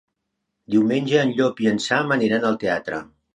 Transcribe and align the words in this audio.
Diumenge 0.75 1.19
en 1.25 1.33
Llop 1.41 1.61
i 1.67 1.69
en 1.73 1.77
Sam 1.89 2.15
aniran 2.17 2.49
al 2.51 2.59
teatre. 2.65 3.05